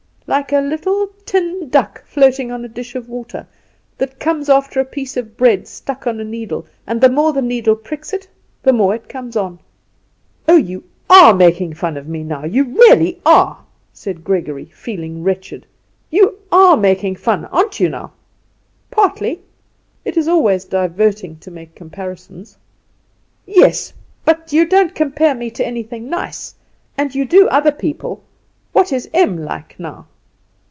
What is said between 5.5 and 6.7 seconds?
stuck on a needle,